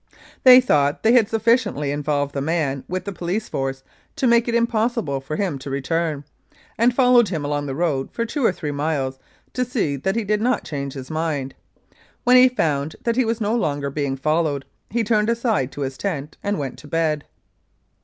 They 0.43 0.59
thought 0.59 1.03
they 1.03 1.11
had 1.13 1.29
sufficiently 1.29 1.91
involved 1.91 2.33
the 2.33 2.41
man 2.41 2.83
with 2.87 3.05
the 3.05 3.11
Police 3.13 3.47
Force 3.47 3.83
to 4.15 4.25
make 4.25 4.47
it 4.47 4.55
im 4.55 4.65
possible 4.65 5.21
for 5.21 5.35
him 5.35 5.59
to 5.59 5.69
return, 5.69 6.23
and 6.75 6.91
followed 6.91 7.27
him 7.29 7.45
along 7.45 7.67
the 7.67 7.75
road 7.75 8.09
for 8.11 8.25
two 8.25 8.43
or 8.43 8.51
three 8.51 8.71
miles 8.71 9.19
to 9.53 9.63
see 9.63 9.97
that 9.97 10.15
he 10.15 10.23
did 10.23 10.41
not 10.41 10.63
change 10.63 10.93
his 10.93 11.11
mind. 11.11 11.53
When 12.23 12.35
he 12.35 12.49
found 12.49 12.95
that 13.03 13.15
he 13.15 13.25
was 13.25 13.39
no 13.39 13.55
longer 13.55 13.91
being 13.91 14.17
followed 14.17 14.65
he 14.89 15.03
turned 15.03 15.29
aside 15.29 15.71
to 15.73 15.81
his 15.81 15.99
tent 15.99 16.35
and 16.41 16.57
went 16.57 16.79
to 16.79 16.87
bed. 16.87 17.25